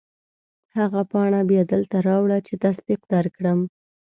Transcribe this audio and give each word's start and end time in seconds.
هغه 0.77 1.01
پاڼه 1.11 1.41
بیا 1.49 1.63
دلته 1.73 1.95
راوړه 2.07 2.37
چې 2.47 2.53
تصدیق 2.63 3.01
درکړم. 3.13 3.59